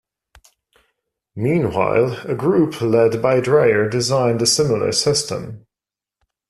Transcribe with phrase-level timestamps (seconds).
[1.35, 5.67] Meanwhile, a group led by Dreyer designed a similar system.